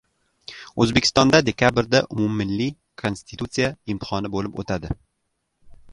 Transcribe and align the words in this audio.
O‘zbekistonda 0.85 1.41
dekabrda 1.49 2.01
umummilliy 2.15 2.71
Konstitutsiya 3.03 3.69
imtihoni 3.95 4.33
bo‘lib 4.37 4.59
o‘tadi 4.65 4.95